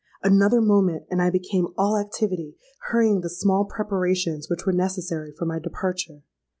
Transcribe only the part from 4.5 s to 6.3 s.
were necessary for my departure.